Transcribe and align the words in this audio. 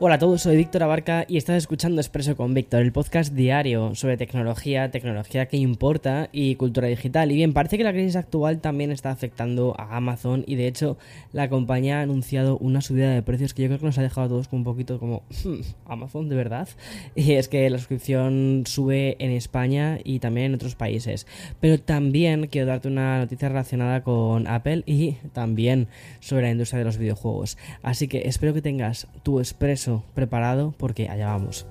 Hola 0.00 0.16
a 0.16 0.18
todos, 0.18 0.42
soy 0.42 0.56
Víctor 0.56 0.82
Abarca 0.82 1.24
y 1.28 1.36
estás 1.36 1.56
escuchando 1.56 2.00
Expreso 2.00 2.36
con 2.36 2.52
Víctor, 2.52 2.82
el 2.82 2.90
podcast 2.90 3.32
diario 3.32 3.94
sobre 3.94 4.16
tecnología, 4.16 4.90
tecnología 4.90 5.46
que 5.46 5.56
importa 5.56 6.30
y 6.32 6.56
cultura 6.56 6.88
digital. 6.88 7.30
Y 7.30 7.36
bien, 7.36 7.52
parece 7.52 7.78
que 7.78 7.84
la 7.84 7.92
crisis 7.92 8.16
actual 8.16 8.60
también 8.60 8.90
está 8.90 9.12
afectando 9.12 9.76
a 9.78 9.96
Amazon 9.96 10.42
y 10.48 10.56
de 10.56 10.66
hecho 10.66 10.98
la 11.32 11.48
compañía 11.48 12.00
ha 12.00 12.02
anunciado 12.02 12.58
una 12.58 12.80
subida 12.80 13.08
de 13.10 13.22
precios 13.22 13.54
que 13.54 13.62
yo 13.62 13.68
creo 13.68 13.78
que 13.78 13.86
nos 13.86 13.96
ha 13.96 14.02
dejado 14.02 14.26
a 14.26 14.28
todos 14.30 14.48
un 14.50 14.64
poquito 14.64 14.98
como 14.98 15.22
hmm, 15.44 15.60
Amazon 15.86 16.28
de 16.28 16.34
verdad. 16.34 16.68
Y 17.14 17.34
es 17.34 17.46
que 17.46 17.70
la 17.70 17.78
suscripción 17.78 18.64
sube 18.66 19.14
en 19.20 19.30
España 19.30 20.00
y 20.02 20.18
también 20.18 20.46
en 20.46 20.54
otros 20.56 20.74
países. 20.74 21.28
Pero 21.60 21.78
también 21.78 22.48
quiero 22.48 22.66
darte 22.66 22.88
una 22.88 23.20
noticia 23.20 23.48
relacionada 23.48 24.02
con 24.02 24.48
Apple 24.48 24.82
y 24.86 25.12
también 25.32 25.86
sobre 26.18 26.42
la 26.42 26.50
industria 26.50 26.80
de 26.80 26.84
los 26.84 26.98
videojuegos. 26.98 27.56
Así 27.84 28.08
que 28.08 28.26
espero 28.26 28.52
que 28.52 28.60
tengas 28.60 29.06
tu 29.22 29.38
Expreso 29.38 29.83
preparado 30.14 30.74
porque 30.78 31.08
allá 31.08 31.26
vamos. 31.28 31.66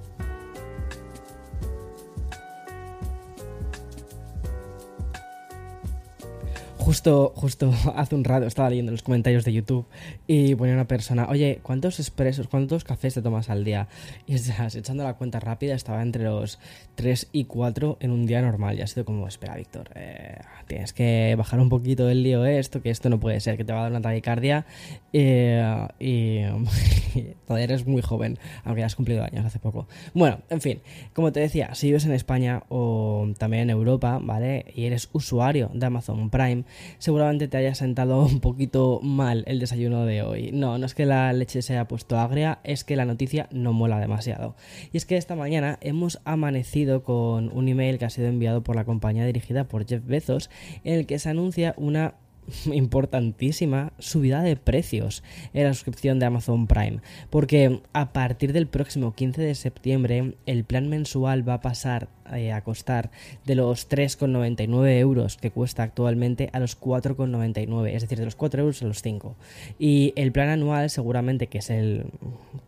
Justo, 6.84 7.31
justo 7.34 7.72
hace 7.95 8.14
un 8.14 8.25
rato 8.25 8.45
estaba 8.45 8.69
leyendo 8.69 8.91
los 8.91 9.03
comentarios 9.03 9.45
de 9.45 9.53
YouTube 9.53 9.86
y 10.28 10.53
ponía 10.56 10.73
una 10.73 10.86
persona, 10.86 11.28
oye, 11.30 11.59
¿cuántos 11.64 11.97
expresos, 12.00 12.50
cuántos 12.50 12.84
cafés 12.84 13.14
te 13.14 13.22
tomas 13.22 13.50
al 13.50 13.64
día? 13.64 13.88
Y 14.28 14.36
echando 14.75 15.06
la 15.06 15.14
cuenta 15.14 15.39
rápida 15.39 15.75
estaba 15.75 16.02
entre 16.02 16.25
los 16.25 16.59
3 16.95 17.30
y 17.31 17.45
4 17.45 18.00
en 18.02 18.11
un 18.11 18.25
día 18.25 18.41
normal. 18.41 18.78
Y 18.78 18.81
ha 18.81 18.88
sido 18.88 19.06
como, 19.06 19.30
espera, 19.30 19.56
Víctor, 19.56 19.91
eh, 19.95 20.39
tienes 20.67 20.91
que 20.91 21.36
bajar 21.38 21.61
un 21.61 21.69
poquito 21.69 22.09
el 22.09 22.22
lío 22.22 22.44
esto, 22.44 22.81
que 22.81 22.89
esto 22.89 23.09
no 23.09 23.17
puede 23.17 23.39
ser, 23.39 23.56
que 23.56 23.64
te 23.64 23.72
va 23.72 23.80
a 23.80 23.84
dar 23.84 23.91
una 23.91 24.02
taquicardia 24.02 24.66
eh, 25.14 25.88
y 26.00 26.42
todavía 27.45 27.66
eres 27.66 27.86
muy 27.86 28.02
joven, 28.02 28.39
aunque 28.64 28.81
ya 28.81 28.88
has 28.88 28.95
cumplido 28.95 29.23
años 29.23 29.45
hace 29.45 29.59
poco. 29.59 29.88
Bueno, 30.14 30.39
en 30.50 30.59
fin, 30.59 30.81
como 31.14 31.31
te 31.31 31.39
decía, 31.39 31.75
si 31.75 31.88
vives 31.88 32.06
en 32.06 32.14
España 32.14 32.64
o 32.69 33.31
también 33.38 33.64
en 33.64 33.69
Europa, 33.69 34.19
¿vale? 34.22 34.66
Y 34.75 34.86
eres 34.86 35.09
usuario 35.14 35.69
de 35.73 35.86
Amazon 35.86 36.31
Prime, 36.31 36.64
seguramente 36.97 37.47
te 37.47 37.58
haya 37.58 37.75
sentado 37.75 38.25
un 38.25 38.39
poquito 38.39 39.00
mal 39.03 39.44
el 39.47 39.59
desayuno 39.59 40.06
de 40.06 40.23
hoy. 40.23 40.52
No, 40.52 40.80
no 40.80 40.86
es 40.86 40.95
que 40.95 41.06
la 41.06 41.31
leche 41.31 41.61
se 41.61 41.73
haya 41.73 41.88
puesto 41.88 42.17
agria, 42.17 42.59
es 42.64 42.84
que 42.84 42.95
la 42.95 43.06
noticia 43.06 43.47
no 43.52 43.72
mola 43.72 44.00
demasiado. 44.00 44.56
Y 44.91 44.97
es 44.97 45.06
que 45.06 45.17
esta 45.17 45.36
mañana 45.36 45.78
hemos 45.81 46.19
amanecido 46.25 47.03
con 47.03 47.56
un 47.56 47.67
email 47.67 48.00
que 48.00 48.06
ha 48.06 48.09
sido 48.09 48.28
enviado 48.28 48.64
por 48.64 48.75
la 48.75 48.86
compañía 48.86 49.25
dirigida 49.25 49.66
por 49.66 49.86
Jeff 49.86 50.03
Bezos, 50.06 50.50
en 50.84 50.95
el 50.95 51.06
que 51.06 51.19
se 51.19 51.30
anuncia 51.30 51.75
una 51.78 52.16
importantísima 52.66 53.94
subida 53.99 54.41
de 54.41 54.55
precios 54.55 55.23
en 55.53 55.66
la 55.66 55.73
suscripción 55.73 56.19
de 56.19 56.25
Amazon 56.25 56.67
Prime. 56.67 57.00
Porque 57.30 57.81
a 57.94 58.13
partir 58.13 58.53
del 58.53 58.67
próximo 58.67 59.13
15 59.13 59.41
de 59.41 59.55
septiembre 59.55 60.35
el 60.45 60.63
plan 60.63 60.89
mensual 60.89 61.47
va 61.47 61.55
a 61.55 61.61
pasar 61.61 62.09
a 62.34 62.62
costar 62.63 63.12
de 63.46 63.56
los 63.56 63.90
3,99 63.90 64.97
euros 65.00 65.38
que 65.38 65.52
cuesta 65.52 65.84
actualmente 65.84 66.50
a 66.53 66.59
los 66.59 66.80
4,99, 66.80 67.94
es 67.94 68.02
decir, 68.02 68.19
de 68.19 68.25
los 68.25 68.35
4 68.35 68.62
euros 68.62 68.81
a 68.81 68.85
los 68.85 69.02
5. 69.02 69.35
Y 69.80 70.13
el 70.16 70.31
plan 70.31 70.50
anual 70.50 70.90
seguramente 70.90 71.47
que 71.47 71.59
es 71.59 71.69
el 71.69 72.06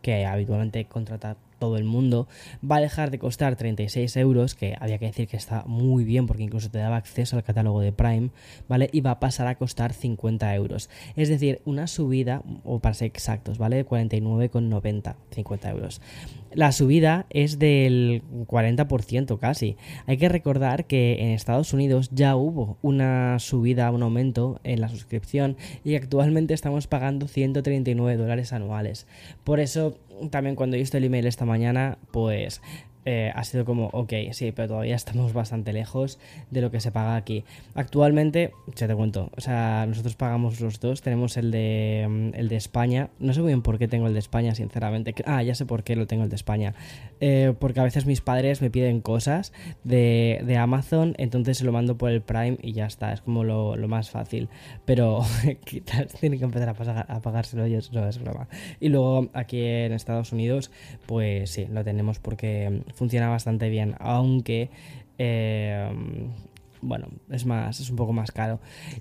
que 0.02 0.26
habitualmente 0.26 0.84
contrata 0.86 1.36
todo 1.58 1.76
el 1.76 1.84
mundo, 1.84 2.28
va 2.68 2.76
a 2.76 2.80
dejar 2.80 3.10
de 3.10 3.18
costar 3.18 3.56
36 3.56 4.16
euros, 4.16 4.54
que 4.54 4.76
había 4.78 4.98
que 4.98 5.06
decir 5.06 5.28
que 5.28 5.36
está 5.36 5.64
muy 5.66 6.04
bien 6.04 6.26
porque 6.26 6.42
incluso 6.42 6.70
te 6.70 6.78
daba 6.78 6.96
acceso 6.96 7.36
al 7.36 7.44
catálogo 7.44 7.80
de 7.80 7.92
Prime, 7.92 8.30
¿vale? 8.68 8.90
Y 8.92 9.00
va 9.00 9.12
a 9.12 9.20
pasar 9.20 9.46
a 9.46 9.56
costar 9.56 9.92
50 9.92 10.54
euros. 10.54 10.90
Es 11.16 11.28
decir, 11.28 11.62
una 11.64 11.86
subida, 11.86 12.42
o 12.64 12.80
para 12.80 12.94
ser 12.94 13.06
exactos, 13.06 13.58
¿vale? 13.58 13.86
49,90, 13.86 15.14
50 15.30 15.70
euros. 15.70 16.00
La 16.52 16.72
subida 16.72 17.26
es 17.30 17.58
del 17.58 18.22
40% 18.46 19.38
casi. 19.38 19.55
Hay 20.06 20.16
que 20.18 20.28
recordar 20.28 20.86
que 20.86 21.16
en 21.20 21.28
Estados 21.30 21.72
Unidos 21.72 22.10
ya 22.12 22.36
hubo 22.36 22.76
una 22.82 23.38
subida, 23.38 23.90
un 23.90 24.02
aumento 24.02 24.60
en 24.64 24.80
la 24.80 24.88
suscripción 24.88 25.56
y 25.84 25.94
actualmente 25.94 26.54
estamos 26.54 26.86
pagando 26.86 27.28
139 27.28 28.16
dólares 28.16 28.52
anuales. 28.52 29.06
Por 29.44 29.60
eso 29.60 29.98
también 30.30 30.56
cuando 30.56 30.76
he 30.76 30.80
visto 30.80 30.96
el 30.96 31.04
email 31.04 31.26
esta 31.26 31.44
mañana, 31.44 31.98
pues 32.10 32.60
eh, 33.08 33.30
ha 33.32 33.44
sido 33.44 33.64
como, 33.64 33.86
ok, 33.92 34.12
sí, 34.32 34.50
pero 34.50 34.66
todavía 34.66 34.96
estamos 34.96 35.32
bastante 35.32 35.72
lejos 35.72 36.18
de 36.50 36.60
lo 36.60 36.72
que 36.72 36.80
se 36.80 36.90
paga 36.90 37.14
aquí. 37.14 37.44
Actualmente, 37.76 38.52
ya 38.74 38.88
te 38.88 38.96
cuento, 38.96 39.30
o 39.36 39.40
sea, 39.40 39.86
nosotros 39.86 40.16
pagamos 40.16 40.60
los 40.60 40.80
dos, 40.80 41.02
tenemos 41.02 41.36
el 41.36 41.52
de, 41.52 42.04
mm, 42.08 42.34
el 42.34 42.48
de 42.48 42.56
España, 42.56 43.10
no 43.20 43.32
sé 43.32 43.40
muy 43.40 43.50
bien 43.50 43.62
por 43.62 43.78
qué 43.78 43.86
tengo 43.86 44.08
el 44.08 44.12
de 44.12 44.18
España, 44.18 44.56
sinceramente. 44.56 45.14
Ah, 45.24 45.44
ya 45.44 45.54
sé 45.54 45.66
por 45.66 45.84
qué 45.84 45.94
lo 45.94 46.08
tengo 46.08 46.24
el 46.24 46.30
de 46.30 46.36
España. 46.36 46.74
Eh, 47.20 47.54
porque 47.60 47.78
a 47.78 47.84
veces 47.84 48.06
mis 48.06 48.20
padres 48.20 48.60
me 48.60 48.70
piden 48.70 49.00
cosas 49.00 49.52
de, 49.84 50.42
de, 50.44 50.56
Amazon, 50.56 51.14
entonces 51.18 51.58
se 51.58 51.64
lo 51.64 51.70
mando 51.70 51.96
por 51.96 52.10
el 52.10 52.22
Prime 52.22 52.58
y 52.60 52.72
ya 52.72 52.86
está, 52.86 53.12
es 53.12 53.20
como 53.20 53.44
lo, 53.44 53.76
lo 53.76 53.86
más 53.86 54.10
fácil. 54.10 54.48
Pero 54.84 55.20
quizás 55.64 56.12
tienen 56.20 56.40
que 56.40 56.44
empezar 56.44 56.68
a, 56.70 56.74
pasar, 56.74 57.06
a 57.08 57.20
pagárselo 57.20 57.64
ellos, 57.64 57.92
no 57.92 58.06
es 58.08 58.18
broma. 58.18 58.48
Y 58.80 58.88
luego 58.88 59.28
aquí 59.32 59.62
en 59.62 59.92
Estados 59.92 60.32
Unidos, 60.32 60.72
pues 61.06 61.50
sí, 61.50 61.66
lo 61.70 61.84
tenemos 61.84 62.18
porque 62.18 62.82
funciona 62.96 63.28
bastante 63.28 63.68
bien, 63.68 63.94
aunque 64.00 64.70
eh, 65.18 65.88
bueno, 66.86 67.08
es 67.30 67.46
más, 67.46 67.80
es 67.80 67.90
un 67.90 67.96
poco 67.96 68.12
más 68.12 68.30
caro. 68.30 68.60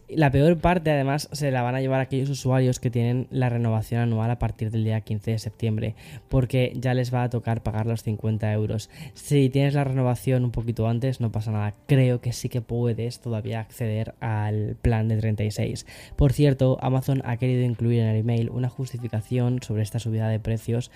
La 0.09 0.31
peor 0.31 0.57
parte, 0.57 0.91
además, 0.91 1.29
se 1.31 1.51
la 1.51 1.61
van 1.61 1.75
a 1.75 1.81
llevar 1.81 2.01
aquellos 2.01 2.29
usuarios 2.29 2.79
que 2.79 2.89
tienen 2.89 3.27
la 3.29 3.49
renovación 3.49 4.01
anual 4.01 4.31
a 4.31 4.39
partir 4.39 4.71
del 4.71 4.83
día 4.83 5.01
15 5.01 5.31
de 5.31 5.39
septiembre, 5.39 5.95
porque 6.29 6.73
ya 6.75 6.93
les 6.93 7.13
va 7.13 7.23
a 7.23 7.29
tocar 7.29 7.63
pagar 7.63 7.85
los 7.85 8.03
50 8.03 8.51
euros. 8.53 8.89
Si 9.13 9.49
tienes 9.49 9.73
la 9.73 9.83
renovación 9.83 10.43
un 10.43 10.51
poquito 10.51 10.87
antes, 10.87 11.21
no 11.21 11.31
pasa 11.31 11.51
nada. 11.51 11.73
Creo 11.87 12.21
que 12.21 12.33
sí 12.33 12.49
que 12.49 12.61
puedes 12.61 13.19
todavía 13.19 13.59
acceder 13.59 14.15
al 14.19 14.77
plan 14.81 15.07
de 15.07 15.17
36. 15.17 15.85
Por 16.15 16.33
cierto, 16.33 16.77
Amazon 16.81 17.21
ha 17.25 17.37
querido 17.37 17.63
incluir 17.63 18.01
en 18.01 18.07
el 18.07 18.17
email 18.17 18.49
una 18.49 18.69
justificación 18.69 19.61
sobre 19.61 19.83
esta 19.83 19.99
subida 19.99 20.27
de 20.29 20.39
precios 20.39 20.91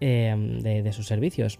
eh, 0.00 0.34
de 0.62 0.92
sus 0.92 1.06
servicios. 1.06 1.58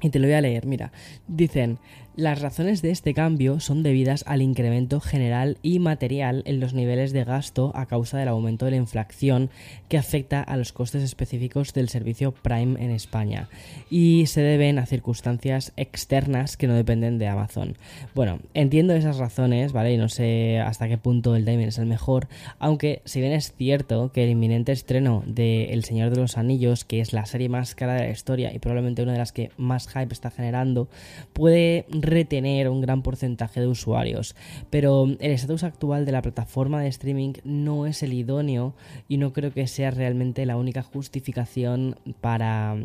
Y 0.00 0.10
te 0.10 0.18
lo 0.18 0.26
voy 0.26 0.34
a 0.34 0.40
leer, 0.40 0.66
mira. 0.66 0.92
Dicen, 1.28 1.78
las 2.20 2.42
razones 2.42 2.82
de 2.82 2.90
este 2.90 3.14
cambio 3.14 3.60
son 3.60 3.82
debidas 3.82 4.24
al 4.26 4.42
incremento 4.42 5.00
general 5.00 5.56
y 5.62 5.78
material 5.78 6.42
en 6.44 6.60
los 6.60 6.74
niveles 6.74 7.14
de 7.14 7.24
gasto 7.24 7.72
a 7.74 7.86
causa 7.86 8.18
del 8.18 8.28
aumento 8.28 8.66
de 8.66 8.72
la 8.72 8.76
inflación 8.76 9.48
que 9.88 9.96
afecta 9.96 10.42
a 10.42 10.58
los 10.58 10.74
costes 10.74 11.02
específicos 11.02 11.72
del 11.72 11.88
servicio 11.88 12.32
Prime 12.32 12.78
en 12.84 12.90
España 12.90 13.48
y 13.88 14.26
se 14.26 14.42
deben 14.42 14.78
a 14.78 14.84
circunstancias 14.84 15.72
externas 15.78 16.58
que 16.58 16.66
no 16.66 16.74
dependen 16.74 17.18
de 17.18 17.26
Amazon. 17.26 17.78
Bueno, 18.14 18.40
entiendo 18.52 18.92
esas 18.92 19.16
razones, 19.16 19.72
¿vale? 19.72 19.94
Y 19.94 19.96
no 19.96 20.10
sé 20.10 20.60
hasta 20.60 20.88
qué 20.88 20.98
punto 20.98 21.34
el 21.36 21.46
timing 21.46 21.68
es 21.68 21.78
el 21.78 21.86
mejor, 21.86 22.28
aunque 22.58 23.00
si 23.06 23.20
bien 23.22 23.32
es 23.32 23.54
cierto 23.54 24.12
que 24.12 24.24
el 24.24 24.30
inminente 24.30 24.72
estreno 24.72 25.24
de 25.26 25.72
El 25.72 25.84
Señor 25.84 26.10
de 26.10 26.20
los 26.20 26.36
Anillos, 26.36 26.84
que 26.84 27.00
es 27.00 27.14
la 27.14 27.24
serie 27.24 27.48
más 27.48 27.74
cara 27.74 27.94
de 27.94 28.02
la 28.02 28.10
historia 28.10 28.52
y 28.52 28.58
probablemente 28.58 29.02
una 29.02 29.12
de 29.12 29.18
las 29.18 29.32
que 29.32 29.52
más 29.56 29.88
hype 29.88 30.12
está 30.12 30.30
generando, 30.30 30.90
puede 31.32 31.86
retener 32.10 32.68
un 32.68 32.80
gran 32.80 33.02
porcentaje 33.02 33.60
de 33.60 33.66
usuarios. 33.66 34.36
Pero 34.68 35.04
el 35.04 35.30
estatus 35.30 35.64
actual 35.64 36.04
de 36.04 36.12
la 36.12 36.22
plataforma 36.22 36.80
de 36.80 36.88
streaming 36.88 37.34
no 37.44 37.86
es 37.86 38.02
el 38.02 38.12
idóneo 38.12 38.74
y 39.08 39.16
no 39.16 39.32
creo 39.32 39.52
que 39.52 39.66
sea 39.66 39.90
realmente 39.90 40.46
la 40.46 40.56
única 40.56 40.82
justificación 40.82 41.96
para, 42.20 42.76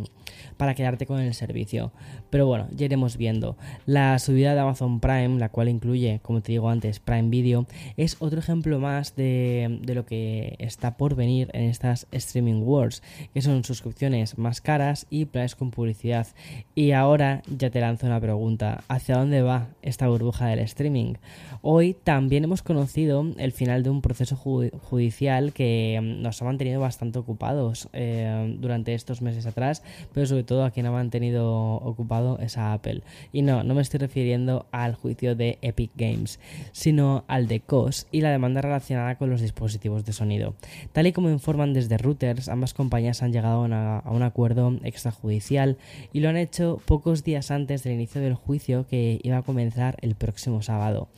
para 0.57 0.75
quedarte 0.75 1.05
con 1.05 1.19
el 1.19 1.33
servicio. 1.33 1.91
Pero 2.29 2.47
bueno, 2.47 2.67
ya 2.71 2.85
iremos 2.85 3.17
viendo. 3.17 3.57
La 3.85 4.17
subida 4.19 4.53
de 4.53 4.61
Amazon 4.61 4.99
Prime, 4.99 5.39
la 5.39 5.49
cual 5.49 5.69
incluye, 5.69 6.19
como 6.21 6.41
te 6.41 6.53
digo 6.53 6.69
antes, 6.69 6.99
Prime 6.99 7.29
Video, 7.29 7.65
es 7.97 8.17
otro 8.19 8.39
ejemplo 8.39 8.79
más 8.79 9.15
de, 9.15 9.79
de 9.81 9.95
lo 9.95 10.05
que 10.05 10.55
está 10.59 10.97
por 10.97 11.15
venir 11.15 11.49
en 11.53 11.63
estas 11.63 12.07
streaming 12.11 12.61
wars, 12.63 13.01
que 13.33 13.41
son 13.41 13.63
suscripciones 13.63 14.37
más 14.37 14.61
caras 14.61 15.07
y 15.09 15.25
planes 15.25 15.55
con 15.55 15.71
publicidad. 15.71 16.27
Y 16.73 16.91
ahora 16.91 17.41
ya 17.47 17.69
te 17.69 17.81
lanzo 17.81 18.07
una 18.07 18.19
pregunta. 18.19 18.83
hacia 18.87 19.04
dónde 19.13 19.41
va 19.41 19.69
esta 19.81 20.07
burbuja 20.07 20.47
del 20.47 20.59
streaming. 20.59 21.15
Hoy 21.61 21.95
también 22.03 22.43
hemos 22.43 22.61
conocido 22.61 23.25
el 23.37 23.51
final 23.51 23.83
de 23.83 23.89
un 23.89 24.01
proceso 24.01 24.35
judicial 24.35 25.53
que 25.53 25.99
mm, 26.01 26.21
nos 26.21 26.41
ha 26.41 26.45
mantenido 26.45 26.79
bastante 26.81 27.19
ocupados 27.19 27.89
eh, 27.93 28.55
durante 28.59 28.93
estos 28.93 29.21
meses 29.21 29.45
atrás, 29.45 29.83
pero 30.13 30.25
sobre 30.25 30.43
todo 30.43 30.65
a 30.65 30.71
quien 30.71 30.85
ha 30.85 30.91
mantenido 30.91 31.75
ocupado 31.75 32.39
es 32.39 32.57
a 32.57 32.73
Apple. 32.73 33.01
Y 33.31 33.41
no, 33.41 33.63
no 33.63 33.73
me 33.73 33.81
estoy 33.81 33.99
refiriendo 33.99 34.65
al 34.71 34.95
juicio 34.95 35.35
de 35.35 35.57
Epic 35.61 35.91
Games, 35.95 36.39
sino 36.71 37.23
al 37.27 37.47
de 37.47 37.61
COS 37.61 38.07
y 38.11 38.21
la 38.21 38.31
demanda 38.31 38.61
relacionada 38.61 39.15
con 39.15 39.29
los 39.29 39.41
dispositivos 39.41 40.05
de 40.05 40.13
sonido. 40.13 40.55
Tal 40.93 41.07
y 41.07 41.13
como 41.13 41.29
informan 41.29 41.73
desde 41.73 41.97
Reuters, 41.97 42.49
ambas 42.49 42.73
compañías 42.73 43.23
han 43.23 43.33
llegado 43.33 43.65
a, 43.65 44.03
un 44.05 44.23
acuerdo 44.23 44.77
extrajudicial 44.83 45.77
y 46.13 46.19
lo 46.19 46.29
han 46.29 46.37
hecho 46.37 46.81
pocos 46.85 47.23
días 47.23 47.51
antes 47.51 47.83
del 47.83 47.93
inicio 47.93 48.21
del 48.21 48.35
juicio 48.35 48.87
iba 49.23 49.37
a 49.37 49.41
comenzar 49.41 49.97
el 50.01 50.15
próximo 50.15 50.61
sábado. 50.61 51.09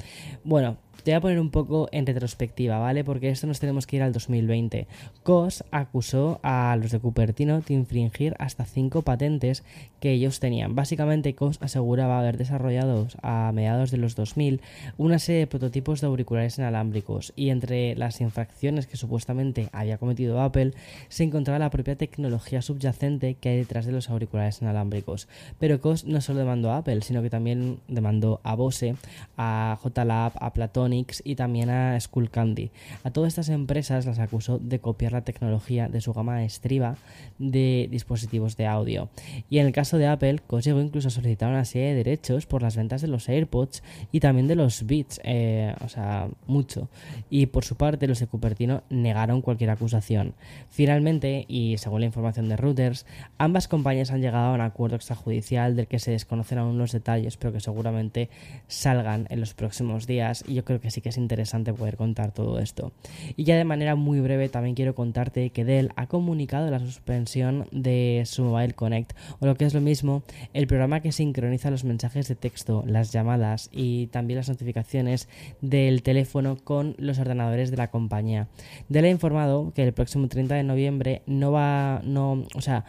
Bueno, 0.44 0.78
te 1.08 1.14
voy 1.14 1.20
a 1.20 1.22
poner 1.22 1.40
un 1.40 1.52
poco 1.52 1.88
en 1.94 2.06
retrospectiva, 2.06 2.80
¿vale? 2.80 3.06
Porque 3.06 3.30
esto 3.30 3.48
nos 3.48 3.62
tenemos 3.62 3.88
que 3.88 3.96
ir 3.96 4.04
al 4.04 4.12
2020. 4.12 4.88
COS 5.24 5.64
acusó 5.72 6.42
a 6.44 6.78
los 6.82 6.92
de 6.92 7.00
Cupertino 7.00 7.62
de 7.62 7.74
infringir 7.76 8.36
hasta 8.40 8.66
5 8.66 9.04
patentes 9.04 9.64
que 10.02 10.12
ellos 10.12 10.42
tenían. 10.42 10.76
Básicamente, 10.76 11.34
COS 11.34 11.60
aseguraba 11.62 12.20
haber 12.20 12.38
desarrollado 12.38 13.08
a 13.22 13.50
mediados 13.54 13.90
de 13.90 13.96
los 13.96 14.18
2000 14.18 14.60
una 14.98 15.18
serie 15.18 15.40
de 15.40 15.48
prototipos 15.48 16.02
de 16.02 16.08
auriculares 16.08 16.58
inalámbricos 16.58 17.32
y 17.38 17.52
entre 17.52 17.96
las 17.96 18.20
infracciones 18.20 18.86
que 18.86 18.98
supuestamente 18.98 19.70
había 19.72 20.00
cometido 20.00 20.42
Apple 20.42 20.74
se 21.08 21.24
encontraba 21.24 21.58
la 21.58 21.70
propia 21.70 21.96
tecnología 21.96 22.62
subyacente 22.62 23.36
que 23.36 23.48
hay 23.48 23.58
detrás 23.60 23.86
de 23.86 23.94
los 23.94 24.10
auriculares 24.10 24.62
inalámbricos. 24.62 25.30
Pero 25.58 25.80
COS 25.80 26.04
no 26.04 26.20
solo 26.20 26.40
demandó 26.40 26.72
a 26.72 26.80
Apple, 26.80 27.02
sino 27.02 27.22
que 27.22 27.30
también 27.30 27.80
demandó 27.88 28.42
a 28.44 28.56
Bose, 28.56 28.96
a 29.38 29.80
JLab, 29.82 30.34
a 30.36 30.52
Platonic, 30.52 30.97
y 31.24 31.36
también 31.36 31.70
a 31.70 32.00
Skullcandy. 32.00 32.72
A 33.04 33.12
todas 33.12 33.30
estas 33.30 33.50
empresas 33.50 34.06
las 34.06 34.20
acusó 34.20 34.60
de 34.60 34.80
copiar 34.80 35.12
la 35.12 35.22
tecnología 35.22 35.88
de 35.90 36.02
su 36.02 36.14
gama 36.14 36.44
estriba 36.44 36.96
de 37.38 37.88
dispositivos 37.92 38.58
de 38.58 38.68
audio. 38.68 39.10
Y 39.50 39.60
en 39.60 39.68
el 39.68 39.74
caso 39.74 39.98
de 39.98 40.08
Apple, 40.08 40.40
consiguió 40.48 40.82
incluso 40.82 41.10
solicitar 41.10 41.50
una 41.50 41.66
serie 41.66 41.90
de 41.90 41.96
derechos 41.96 42.46
por 42.46 42.62
las 42.62 42.76
ventas 42.76 43.02
de 43.02 43.08
los 43.08 43.28
AirPods 43.30 43.84
y 44.12 44.20
también 44.20 44.48
de 44.48 44.56
los 44.56 44.86
Beats, 44.86 45.20
eh, 45.24 45.76
o 45.84 45.90
sea, 45.90 46.28
mucho. 46.46 46.90
Y 47.30 47.48
por 47.48 47.64
su 47.64 47.76
parte, 47.76 48.08
los 48.08 48.20
de 48.20 48.28
Cupertino 48.28 48.84
negaron 48.90 49.42
cualquier 49.42 49.70
acusación. 49.70 50.34
Finalmente, 50.70 51.46
y 51.48 51.78
según 51.78 52.02
la 52.02 52.08
información 52.08 52.50
de 52.50 52.58
Reuters, 52.58 53.06
ambas 53.38 53.68
compañías 53.68 54.12
han 54.12 54.22
llegado 54.22 54.52
a 54.52 54.54
un 54.54 54.62
acuerdo 54.62 54.96
extrajudicial 54.96 55.76
del 55.76 55.88
que 55.88 56.00
se 56.00 56.12
desconocen 56.12 56.58
aún 56.58 56.78
los 56.78 56.92
detalles, 56.92 57.38
pero 57.38 57.54
que 57.54 57.60
seguramente 57.60 58.30
salgan 58.68 59.28
en 59.30 59.40
los 59.40 59.54
próximos 59.54 60.08
días. 60.08 60.44
Y 60.48 60.56
yo 60.56 60.66
creo 60.66 60.77
que 60.80 60.92
sí 60.92 61.02
que 61.02 61.10
es 61.10 61.18
interesante 61.18 61.74
poder 61.74 61.98
contar 61.98 62.32
todo 62.32 62.60
esto. 62.60 62.92
Y 63.36 63.44
ya 63.44 63.58
de 63.58 63.64
manera 63.64 63.96
muy 63.96 64.20
breve 64.20 64.50
también 64.50 64.76
quiero 64.76 64.96
contarte 64.96 65.50
que 65.50 65.66
Dell 65.66 65.92
ha 65.96 66.08
comunicado 66.08 66.70
la 66.70 66.80
suspensión 66.80 67.68
de 67.72 68.24
su 68.26 68.44
Mobile 68.44 68.74
Connect, 68.74 69.14
o 69.40 69.46
lo 69.46 69.56
que 69.56 69.66
es 69.66 69.74
lo 69.74 69.82
mismo, 69.82 70.24
el 70.54 70.68
programa 70.68 71.02
que 71.02 71.12
sincroniza 71.12 71.72
los 71.72 71.84
mensajes 71.84 72.28
de 72.28 72.36
texto, 72.36 72.84
las 72.86 73.12
llamadas 73.12 73.70
y 73.72 74.08
también 74.08 74.38
las 74.38 74.50
notificaciones 74.50 75.28
del 75.62 76.04
teléfono 76.04 76.58
con 76.64 76.96
los 76.98 77.20
ordenadores 77.20 77.72
de 77.72 77.78
la 77.78 77.90
compañía. 77.90 78.48
Dell 78.90 79.06
ha 79.06 79.10
informado 79.10 79.72
que 79.74 79.84
el 79.84 79.94
próximo 79.94 80.28
30 80.28 80.56
de 80.56 80.64
noviembre 80.64 81.22
no 81.26 81.52
va, 81.52 82.02
no, 82.04 82.44
o 82.56 82.62
sea, 82.62 82.86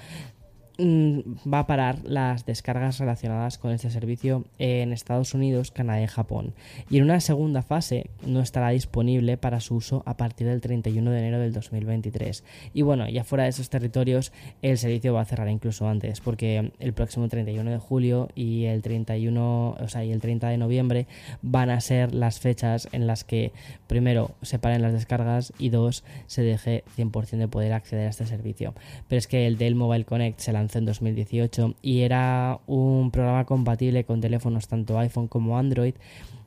va 0.81 1.61
a 1.61 1.67
parar 1.67 1.99
las 2.05 2.47
descargas 2.47 3.01
relacionadas 3.01 3.59
con 3.59 3.73
este 3.73 3.91
servicio 3.91 4.45
en 4.59 4.93
Estados 4.93 5.35
Unidos, 5.35 5.73
Canadá 5.73 6.01
y 6.03 6.07
Japón. 6.07 6.55
Y 6.89 6.99
en 6.99 7.05
una 7.05 7.21
segunda 7.21 7.63
fase 7.63 8.11
no 8.25 8.41
estará 8.41 8.69
disponible 8.71 9.37
para 9.37 9.59
su 9.59 9.75
uso 9.75 10.05
a 10.07 10.17
partir 10.17 10.47
del 10.47 10.61
31 10.61 11.11
de 11.11 11.19
enero 11.19 11.41
del 11.41 11.53
2023. 11.53 12.45
Y 12.75 12.83
bueno, 12.83 13.09
ya 13.09 13.25
fuera 13.25 13.45
de 13.45 13.51
esos 13.51 13.71
territorios, 13.71 14.33
el 14.63 14.79
servicio 14.79 15.13
va 15.15 15.23
a 15.23 15.25
cerrar 15.25 15.49
incluso 15.49 15.89
antes, 15.89 16.21
porque 16.21 16.71
el 16.79 16.93
próximo 16.93 17.29
31 17.29 17.69
de 17.69 17.79
julio 17.79 18.29
y 18.37 18.67
el 18.67 18.81
31, 18.83 19.71
o 19.81 19.89
sea, 19.89 20.05
y 20.05 20.13
el 20.13 20.21
30 20.21 20.49
de 20.49 20.59
noviembre 20.59 21.07
van 21.43 21.71
a 21.71 21.81
ser 21.81 22.15
las 22.15 22.39
fechas 22.39 22.89
en 22.93 23.09
las 23.09 23.25
que 23.25 23.53
primero 23.89 24.31
se 24.43 24.61
paren 24.61 24.83
las 24.83 24.93
descargas 24.93 25.53
y 25.59 25.71
dos 25.71 26.05
se 26.29 26.43
deje 26.43 26.85
100% 26.97 27.37
de 27.37 27.49
poder 27.49 27.73
acceder 27.73 28.07
a 28.07 28.11
este 28.11 28.27
servicio. 28.27 28.75
Pero 29.09 29.19
es 29.19 29.27
que 29.27 29.49
el 29.49 29.59
Dell 29.59 29.75
Mobile 29.75 30.05
Connect 30.05 30.39
se 30.39 30.53
lanzó 30.53 30.68
en 30.77 30.85
2018 30.85 31.75
y 31.83 32.01
era 32.01 32.61
un 32.67 33.11
programa 33.11 33.45
compatible 33.45 34.05
con 34.05 34.21
teléfonos 34.21 34.69
tanto 34.69 34.99
iPhone 34.99 35.29
como 35.29 35.59
Android 35.59 35.95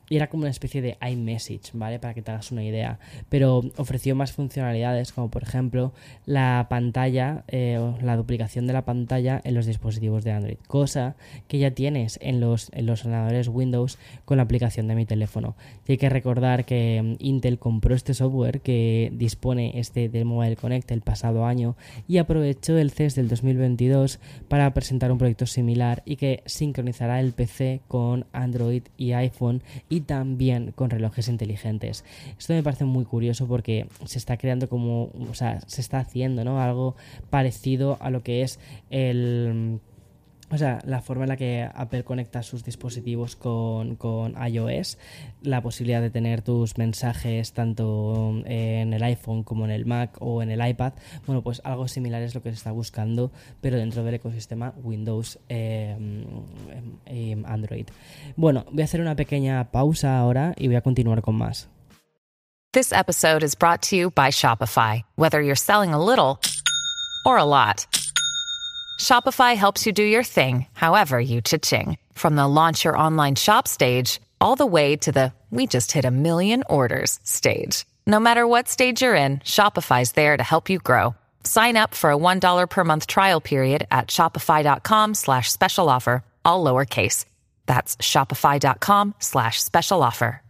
y 0.08 0.16
era 0.16 0.28
como 0.28 0.42
una 0.42 0.50
especie 0.50 0.82
de 0.82 0.98
iMessage, 1.00 1.70
¿vale? 1.72 1.98
Para 1.98 2.14
que 2.14 2.22
te 2.22 2.30
hagas 2.30 2.52
una 2.52 2.64
idea. 2.64 2.98
Pero 3.28 3.62
ofreció 3.76 4.14
más 4.14 4.32
funcionalidades, 4.32 5.12
como 5.12 5.30
por 5.30 5.42
ejemplo 5.42 5.92
la 6.26 6.66
pantalla, 6.68 7.44
eh, 7.48 7.80
la 8.02 8.16
duplicación 8.16 8.66
de 8.66 8.72
la 8.72 8.84
pantalla 8.84 9.40
en 9.44 9.54
los 9.54 9.66
dispositivos 9.66 10.24
de 10.24 10.32
Android, 10.32 10.58
cosa 10.66 11.16
que 11.48 11.58
ya 11.58 11.70
tienes 11.70 12.18
en 12.22 12.40
los, 12.40 12.70
en 12.74 12.86
los 12.86 13.04
ordenadores 13.04 13.48
Windows 13.48 13.98
con 14.24 14.36
la 14.36 14.42
aplicación 14.42 14.86
de 14.88 14.94
mi 14.94 15.06
teléfono. 15.06 15.56
Y 15.86 15.92
hay 15.92 15.98
que 15.98 16.08
recordar 16.08 16.64
que 16.64 17.00
mm, 17.02 17.24
Intel 17.24 17.58
compró 17.58 17.94
este 17.94 18.14
software 18.14 18.60
que 18.60 19.10
dispone 19.14 19.78
este 19.78 20.08
del 20.08 20.24
Mobile 20.24 20.56
Connect 20.56 20.90
el 20.90 21.00
pasado 21.00 21.46
año 21.46 21.76
y 22.06 22.18
aprovechó 22.18 22.76
el 22.76 22.90
CES 22.90 23.14
del 23.14 23.28
2022 23.28 24.20
para 24.48 24.72
presentar 24.74 25.10
un 25.10 25.18
proyecto 25.18 25.46
similar 25.46 26.02
y 26.04 26.16
que 26.16 26.42
sincronizará 26.46 27.20
el 27.20 27.32
PC 27.32 27.80
con 27.88 28.26
Android 28.32 28.82
y 28.96 29.12
iPhone 29.12 29.62
y 29.88 30.01
también 30.04 30.72
con 30.72 30.90
relojes 30.90 31.28
inteligentes. 31.28 32.04
Esto 32.38 32.52
me 32.52 32.62
parece 32.62 32.84
muy 32.84 33.04
curioso 33.04 33.46
porque 33.46 33.86
se 34.04 34.18
está 34.18 34.36
creando 34.36 34.68
como, 34.68 35.10
o 35.30 35.34
sea, 35.34 35.60
se 35.66 35.80
está 35.80 35.98
haciendo, 35.98 36.44
¿no? 36.44 36.60
Algo 36.60 36.96
parecido 37.30 37.98
a 38.00 38.10
lo 38.10 38.22
que 38.22 38.42
es 38.42 38.58
el 38.90 39.80
o 40.52 40.58
sea, 40.58 40.80
la 40.84 41.00
forma 41.00 41.24
en 41.24 41.30
la 41.30 41.36
que 41.38 41.66
Apple 41.74 42.04
conecta 42.04 42.42
sus 42.42 42.62
dispositivos 42.62 43.36
con, 43.36 43.96
iOS, 44.46 44.98
la 45.40 45.62
posibilidad 45.62 46.02
de 46.02 46.10
tener 46.10 46.42
tus 46.42 46.76
mensajes 46.76 47.54
tanto 47.54 48.42
en 48.44 48.92
el 48.92 49.02
iPhone 49.02 49.44
como 49.44 49.64
en 49.64 49.70
el 49.70 49.86
Mac 49.86 50.18
o 50.20 50.42
en 50.42 50.50
el 50.50 50.66
iPad, 50.66 50.92
bueno, 51.26 51.42
pues 51.42 51.62
algo 51.64 51.88
similar 51.88 52.20
es 52.20 52.34
lo 52.34 52.42
que 52.42 52.50
se 52.50 52.56
está 52.56 52.70
buscando, 52.70 53.32
pero 53.62 53.78
dentro 53.78 54.04
del 54.04 54.14
ecosistema 54.14 54.74
Windows 54.82 55.38
eh, 55.48 55.96
y 57.10 57.32
Android. 57.46 57.86
Bueno, 58.36 58.66
voy 58.70 58.82
a 58.82 58.84
hacer 58.84 59.00
una 59.00 59.16
pequeña 59.16 59.70
pausa 59.70 60.18
ahora 60.18 60.52
y 60.58 60.66
voy 60.66 60.76
a 60.76 60.82
continuar 60.82 61.22
con 61.22 61.36
más. 61.36 61.70
This 62.72 62.92
episode 62.92 63.42
is 63.42 63.54
brought 63.54 63.80
to 63.88 63.96
you 63.96 64.10
by 64.10 64.30
Shopify. 64.30 65.02
Whether 65.16 65.40
you're 65.40 65.56
selling 65.56 65.94
a 65.94 65.98
little 65.98 66.38
or 67.24 67.38
a 67.38 67.44
lot. 67.44 67.86
Shopify 68.98 69.56
helps 69.56 69.84
you 69.86 69.92
do 69.92 70.02
your 70.02 70.24
thing, 70.24 70.66
however 70.72 71.20
you 71.20 71.42
cha-ching. 71.42 71.98
From 72.14 72.36
the 72.36 72.48
launch 72.48 72.84
your 72.84 72.96
online 72.96 73.34
shop 73.34 73.68
stage, 73.68 74.20
all 74.40 74.56
the 74.56 74.64
way 74.64 74.96
to 74.96 75.12
the 75.12 75.32
we 75.50 75.66
just 75.66 75.92
hit 75.92 76.06
a 76.06 76.10
million 76.10 76.64
orders 76.68 77.20
stage. 77.24 77.84
No 78.06 78.18
matter 78.18 78.46
what 78.46 78.68
stage 78.68 79.02
you're 79.02 79.14
in, 79.14 79.40
Shopify's 79.40 80.12
there 80.12 80.36
to 80.36 80.42
help 80.42 80.70
you 80.70 80.78
grow. 80.78 81.14
Sign 81.44 81.76
up 81.76 81.94
for 81.94 82.10
a 82.10 82.16
$1 82.16 82.70
per 82.70 82.84
month 82.84 83.06
trial 83.06 83.40
period 83.40 83.86
at 83.90 84.08
shopify.com 84.08 85.14
slash 85.14 85.52
special 85.52 85.90
offer, 85.90 86.24
all 86.44 86.64
lowercase. 86.64 87.26
That's 87.66 87.96
shopify.com 87.96 89.14
slash 89.18 89.62
special 89.62 90.02
offer. 90.02 90.42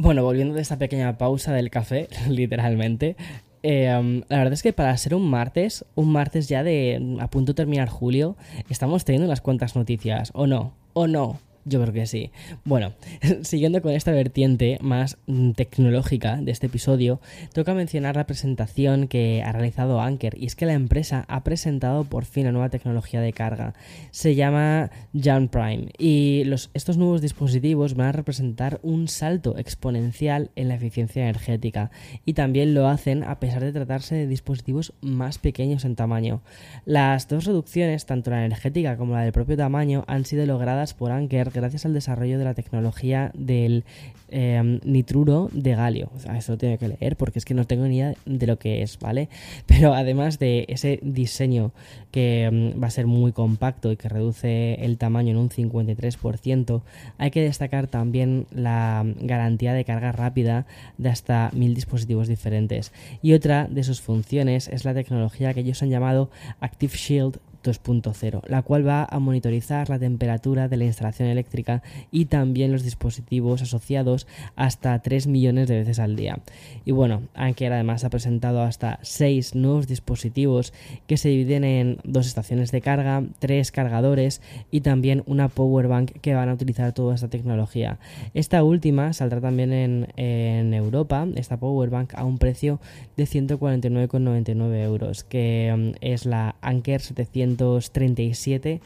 Bueno, 0.00 0.22
volviendo 0.22 0.54
de 0.54 0.60
esta 0.60 0.76
pequeña 0.76 1.18
pausa 1.18 1.52
del 1.52 1.70
café, 1.70 2.08
literalmente, 2.28 3.16
Eh, 3.62 4.22
la 4.28 4.38
verdad 4.38 4.52
es 4.52 4.62
que 4.62 4.72
para 4.72 4.96
ser 4.96 5.14
un 5.14 5.28
martes, 5.28 5.84
un 5.94 6.12
martes 6.12 6.48
ya 6.48 6.62
de 6.62 7.16
a 7.20 7.28
punto 7.28 7.52
de 7.52 7.56
terminar 7.56 7.88
julio, 7.88 8.36
estamos 8.68 9.04
teniendo 9.04 9.26
unas 9.26 9.40
cuantas 9.40 9.76
noticias, 9.76 10.30
¿o 10.34 10.46
no? 10.46 10.74
¿O 10.92 11.06
no? 11.06 11.38
Yo 11.64 11.80
creo 11.82 11.92
que 11.92 12.06
sí. 12.06 12.30
Bueno, 12.64 12.92
siguiendo 13.42 13.82
con 13.82 13.92
esta 13.92 14.12
vertiente 14.12 14.78
más 14.80 15.18
mm, 15.26 15.52
tecnológica 15.52 16.36
de 16.36 16.50
este 16.50 16.66
episodio, 16.66 17.20
toca 17.52 17.74
mencionar 17.74 18.16
la 18.16 18.26
presentación 18.26 19.08
que 19.08 19.42
ha 19.44 19.52
realizado 19.52 20.00
Anker 20.00 20.36
y 20.38 20.46
es 20.46 20.56
que 20.56 20.66
la 20.66 20.72
empresa 20.72 21.24
ha 21.28 21.44
presentado 21.44 22.04
por 22.04 22.24
fin 22.24 22.44
la 22.44 22.52
nueva 22.52 22.70
tecnología 22.70 23.20
de 23.20 23.32
carga. 23.32 23.74
Se 24.10 24.34
llama 24.34 24.90
Jan 25.18 25.48
Prime 25.48 25.88
y 25.98 26.44
los, 26.44 26.70
estos 26.74 26.96
nuevos 26.96 27.20
dispositivos 27.20 27.94
van 27.94 28.08
a 28.08 28.12
representar 28.12 28.80
un 28.82 29.08
salto 29.08 29.56
exponencial 29.58 30.50
en 30.56 30.68
la 30.68 30.74
eficiencia 30.74 31.22
energética 31.22 31.90
y 32.24 32.34
también 32.34 32.74
lo 32.74 32.88
hacen 32.88 33.24
a 33.24 33.40
pesar 33.40 33.62
de 33.62 33.72
tratarse 33.72 34.14
de 34.14 34.26
dispositivos 34.26 34.92
más 35.00 35.38
pequeños 35.38 35.84
en 35.84 35.96
tamaño. 35.96 36.40
Las 36.84 37.28
dos 37.28 37.44
reducciones, 37.44 38.06
tanto 38.06 38.30
la 38.30 38.44
energética 38.44 38.96
como 38.96 39.14
la 39.14 39.22
del 39.22 39.32
propio 39.32 39.56
tamaño, 39.56 40.04
han 40.06 40.24
sido 40.24 40.46
logradas 40.46 40.94
por 40.94 41.12
Anker 41.12 41.47
gracias 41.52 41.86
al 41.86 41.94
desarrollo 41.94 42.38
de 42.38 42.44
la 42.44 42.54
tecnología 42.54 43.30
del 43.34 43.84
em, 44.28 44.80
nitruro 44.84 45.48
de 45.52 45.74
galio. 45.74 46.10
Eso 46.36 46.52
lo 46.52 46.58
tengo 46.58 46.78
que 46.78 46.88
leer 46.88 47.16
porque 47.16 47.38
es 47.38 47.44
que 47.44 47.54
no 47.54 47.66
tengo 47.66 47.86
ni 47.86 47.96
idea 47.96 48.14
de 48.26 48.46
lo 48.46 48.58
que 48.58 48.82
es, 48.82 48.98
¿vale? 48.98 49.28
Pero 49.66 49.94
además 49.94 50.38
de 50.38 50.66
ese 50.68 51.00
diseño 51.02 51.72
que 52.10 52.44
em, 52.44 52.82
va 52.82 52.88
a 52.88 52.90
ser 52.90 53.06
muy 53.06 53.32
compacto 53.32 53.92
y 53.92 53.96
que 53.96 54.08
reduce 54.08 54.74
el 54.84 54.98
tamaño 54.98 55.30
en 55.30 55.36
un 55.38 55.50
53%, 55.50 56.82
hay 57.18 57.30
que 57.30 57.42
destacar 57.42 57.86
también 57.86 58.46
la 58.50 59.04
garantía 59.20 59.72
de 59.72 59.84
carga 59.84 60.12
rápida 60.12 60.66
de 60.96 61.08
hasta 61.08 61.50
mil 61.54 61.74
dispositivos 61.74 62.28
diferentes. 62.28 62.92
Y 63.22 63.32
otra 63.32 63.66
de 63.68 63.82
sus 63.82 64.00
funciones 64.00 64.68
es 64.68 64.84
la 64.84 64.94
tecnología 64.94 65.54
que 65.54 65.60
ellos 65.60 65.82
han 65.82 65.90
llamado 65.90 66.30
Active 66.60 66.94
Shield 66.96 67.38
2.0, 67.62 68.42
la 68.46 68.62
cual 68.62 68.86
va 68.86 69.04
a 69.04 69.18
monitorizar 69.18 69.88
la 69.88 69.98
temperatura 69.98 70.68
de 70.68 70.76
la 70.76 70.84
instalación 70.84 71.28
eléctrica 71.28 71.82
y 72.10 72.26
también 72.26 72.72
los 72.72 72.82
dispositivos 72.82 73.62
asociados 73.62 74.26
hasta 74.56 74.98
3 75.00 75.26
millones 75.26 75.68
de 75.68 75.78
veces 75.78 75.98
al 75.98 76.16
día. 76.16 76.38
Y 76.84 76.92
bueno, 76.92 77.22
Anker 77.34 77.72
además 77.72 78.04
ha 78.04 78.10
presentado 78.10 78.62
hasta 78.62 78.98
6 79.02 79.54
nuevos 79.54 79.86
dispositivos 79.86 80.72
que 81.06 81.16
se 81.16 81.28
dividen 81.28 81.64
en 81.64 81.98
dos 82.04 82.26
estaciones 82.26 82.70
de 82.70 82.80
carga, 82.80 83.22
tres 83.38 83.72
cargadores 83.72 84.40
y 84.70 84.80
también 84.80 85.22
una 85.26 85.48
power 85.48 85.88
bank 85.88 86.12
que 86.20 86.34
van 86.34 86.48
a 86.48 86.54
utilizar 86.54 86.92
toda 86.92 87.14
esta 87.14 87.28
tecnología. 87.28 87.98
Esta 88.34 88.62
última 88.62 89.12
saldrá 89.12 89.40
también 89.40 89.72
en, 89.72 90.08
en 90.16 90.74
Europa, 90.74 91.26
esta 91.34 91.56
power 91.56 91.90
bank 91.90 92.14
a 92.14 92.24
un 92.24 92.38
precio 92.38 92.80
de 93.16 93.24
149,99 93.24 94.82
euros, 94.82 95.24
que 95.24 95.74
mm, 95.76 95.98
es 96.00 96.26
la 96.26 96.56
Anker 96.60 97.00
700 97.00 97.47
237 97.56 98.80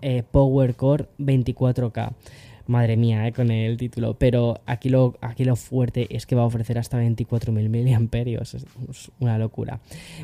eh, 0.00 0.22
Power 0.30 0.74
Core 0.74 1.08
24K. 1.18 2.12
Madre 2.70 2.96
mía, 2.96 3.26
eh, 3.26 3.32
con 3.32 3.50
el 3.50 3.76
título. 3.76 4.14
Pero 4.14 4.60
aquí 4.64 4.90
lo, 4.90 5.16
aquí 5.20 5.44
lo 5.44 5.56
fuerte 5.56 6.06
es 6.14 6.24
que 6.24 6.36
va 6.36 6.42
a 6.42 6.46
ofrecer 6.46 6.78
hasta 6.78 7.02
24.000 7.02 7.68
miliamperios. 7.68 8.54
Es 8.54 8.64
una 9.18 9.38
locura. 9.38 9.80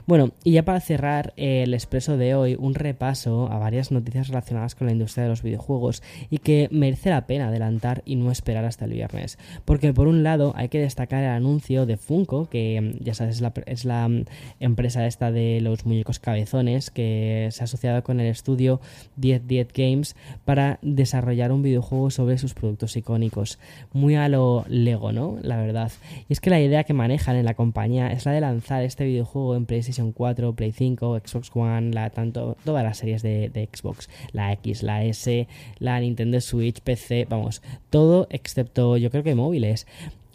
Bueno, 0.07 0.31
y 0.45 0.53
ya 0.53 0.65
para 0.65 0.79
cerrar 0.79 1.33
el 1.37 1.75
expreso 1.75 2.17
de 2.17 2.37
hoy, 2.37 2.57
un 2.57 2.75
repaso 2.75 3.51
a 3.51 3.59
varias 3.59 3.91
noticias 3.91 4.29
relacionadas 4.29 4.77
con 4.77 4.87
la 4.87 4.93
industria 4.93 5.25
de 5.25 5.31
los 5.31 5.43
videojuegos 5.43 6.05
y 6.31 6.39
que 6.39 6.69
merece 6.71 7.11
la 7.11 7.27
pena 7.27 7.49
adelantar 7.49 8.03
y 8.07 8.15
no 8.15 8.31
esperar 8.31 8.65
hasta 8.65 8.85
el 8.85 8.93
viernes. 8.93 9.39
Porque 9.65 9.93
por 9.93 10.07
un 10.07 10.23
lado 10.23 10.53
hay 10.55 10.69
que 10.69 10.79
destacar 10.79 11.25
el 11.25 11.31
anuncio 11.31 11.85
de 11.85 11.97
Funko, 11.97 12.49
que 12.49 12.97
ya 13.01 13.15
sabes, 13.15 13.37
es 13.37 13.41
la, 13.41 13.53
es 13.67 13.85
la 13.85 14.07
mm, 14.07 14.25
empresa 14.61 15.05
esta 15.05 15.33
de 15.33 15.61
los 15.61 15.85
muñecos 15.85 16.21
cabezones 16.21 16.93
que 16.93 17.49
se 17.51 17.63
ha 17.63 17.65
asociado 17.65 18.05
con 18.05 18.21
el 18.21 18.29
estudio 18.29 18.81
1010 19.17 19.69
Games 19.75 20.17
para 20.45 20.79
desarrollar 20.83 21.51
un 21.51 21.63
videojuego 21.63 22.11
sobre 22.11 22.36
sus 22.39 22.55
productos 22.55 22.97
icónicos. 22.97 23.59
Muy 23.93 24.17
a 24.17 24.29
lo 24.29 24.65
Lego, 24.69 25.13
¿no? 25.13 25.39
La 25.43 25.57
verdad. 25.57 25.93
Y 26.29 26.33
es 26.33 26.41
que 26.41 26.51
la 26.51 26.61
idea 26.61 26.85
que 26.85 26.93
manejan 26.93 27.37
en 27.37 27.45
la 27.45 27.55
compañía 27.55 28.13
es 28.13 28.25
la 28.27 28.33
de 28.33 28.41
lanzar 28.41 28.83
este 28.83 29.05
videojuego 29.05 29.57
en 29.57 29.67
PlayStation 29.67 30.13
4, 30.13 30.55
Play 30.55 30.73
5, 30.73 31.21
Xbox 31.25 31.51
One, 31.55 31.93
la, 31.93 32.11
tanto, 32.11 32.57
todas 32.65 32.85
las 32.85 32.99
series 32.99 33.23
de, 33.23 33.49
de 33.49 33.69
Xbox, 33.73 34.09
la 34.33 34.53
X, 34.53 34.83
la 34.83 35.05
S, 35.05 35.49
la 35.79 36.01
Nintendo 36.01 36.41
Switch, 36.41 36.81
PC, 36.81 37.27
vamos, 37.29 37.63
todo 37.91 38.27
excepto 38.31 38.97
yo 38.97 39.11
creo 39.11 39.23
que 39.23 39.35
móviles. 39.35 39.87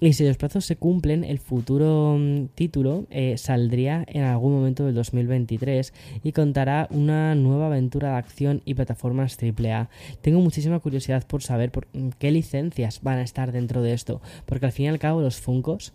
Y 0.04 0.14
si 0.14 0.26
los 0.26 0.36
plazos 0.36 0.66
se 0.66 0.78
cumplen, 0.78 1.24
el 1.24 1.38
futuro 1.38 2.18
mm, 2.20 2.48
título 2.56 3.06
eh, 3.12 3.38
saldría 3.38 4.04
en 4.08 4.24
algún 4.24 4.52
momento 4.52 4.84
del 4.84 4.96
2023 4.96 5.94
y 6.24 6.32
contará 6.32 6.88
una 6.90 7.36
nueva 7.36 7.68
aventura 7.68 8.14
de 8.14 8.18
acción 8.18 8.64
y 8.66 8.74
plataformas 8.74 9.38
AAA. 9.40 9.90
Tengo 10.22 10.42
muchísima 10.42 10.80
curiosidad 10.80 11.28
por 11.28 11.44
saber 11.44 11.72
por 11.72 11.86
mm, 11.94 12.10
qué 12.18 12.32
licencias 12.32 13.04
van 13.04 13.20
a 13.20 13.22
estar 13.22 13.52
dentro 13.52 13.84
de 13.84 13.94
esto, 13.94 14.22
porque 14.48 14.66
al 14.66 14.72
fin 14.72 14.86
y 14.86 14.90
al 14.90 14.98
cabo 14.98 15.22
los 15.22 15.40
Funcos 15.40 15.94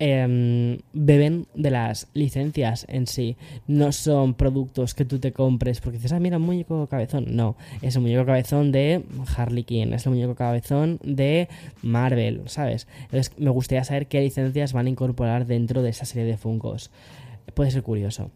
Em, 0.00 0.78
beben 0.92 1.46
de 1.54 1.70
las 1.70 2.08
licencias 2.14 2.84
en 2.88 3.06
sí. 3.06 3.36
No 3.68 3.92
son 3.92 4.34
productos 4.34 4.92
que 4.92 5.04
tú 5.04 5.20
te 5.20 5.32
compres 5.32 5.80
porque 5.80 5.98
dices, 5.98 6.12
ah, 6.12 6.18
mira, 6.18 6.38
un 6.38 6.42
muñeco 6.42 6.88
cabezón. 6.88 7.36
No, 7.36 7.56
es 7.80 7.94
un 7.94 8.02
muñeco 8.02 8.26
cabezón 8.26 8.72
de 8.72 9.04
Harley 9.36 9.62
Quinn, 9.62 9.94
es 9.94 10.04
un 10.06 10.14
muñeco 10.14 10.34
cabezón 10.34 10.98
de 11.04 11.48
Marvel, 11.82 12.42
¿sabes? 12.46 12.88
Entonces 13.02 13.32
me 13.38 13.50
gustaría 13.50 13.84
saber 13.84 14.08
qué 14.08 14.20
licencias 14.20 14.72
van 14.72 14.86
a 14.86 14.90
incorporar 14.90 15.46
dentro 15.46 15.82
de 15.82 15.90
esa 15.90 16.06
serie 16.06 16.26
de 16.26 16.36
Funkos. 16.36 16.90
Puede 17.54 17.70
ser 17.70 17.84
curioso. 17.84 18.32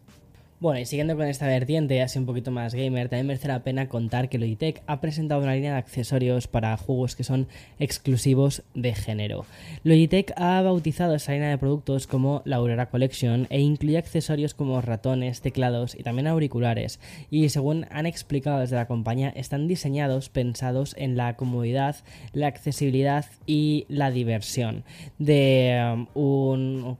Bueno, 0.61 0.81
y 0.81 0.85
siguiendo 0.85 1.15
con 1.15 1.25
esta 1.25 1.47
vertiente, 1.47 2.01
así 2.01 2.19
un 2.19 2.25
poquito 2.25 2.51
más 2.51 2.75
gamer, 2.75 3.07
también 3.07 3.27
merece 3.27 3.47
la 3.47 3.63
pena 3.63 3.87
contar 3.87 4.27
que 4.27 4.37
Logitech 4.37 4.83
ha 4.87 4.99
presentado 4.99 5.41
una 5.41 5.55
línea 5.55 5.71
de 5.71 5.77
accesorios 5.77 6.47
para 6.47 6.75
juegos 6.75 7.15
que 7.15 7.23
son 7.23 7.47
exclusivos 7.79 8.63
de 8.73 8.93
género. 8.93 9.45
Logitech 9.85 10.33
ha 10.35 10.61
bautizado 10.61 11.15
esa 11.15 11.31
línea 11.31 11.47
de 11.47 11.57
productos 11.57 12.07
como 12.07 12.41
la 12.43 12.57
Aurora 12.57 12.89
Collection 12.89 13.47
e 13.49 13.61
incluye 13.61 13.97
accesorios 13.97 14.53
como 14.53 14.81
ratones, 14.81 15.39
teclados 15.39 15.95
y 15.97 16.03
también 16.03 16.27
auriculares. 16.27 16.99
Y 17.31 17.47
según 17.47 17.85
han 17.89 18.05
explicado 18.05 18.59
desde 18.59 18.75
la 18.75 18.85
compañía, 18.85 19.29
están 19.29 19.69
diseñados 19.69 20.27
pensados 20.27 20.93
en 20.97 21.15
la 21.15 21.37
comodidad, 21.37 21.95
la 22.33 22.47
accesibilidad 22.47 23.25
y 23.47 23.85
la 23.87 24.11
diversión 24.11 24.83
de 25.19 25.79
um, 25.93 26.07
un 26.15 26.97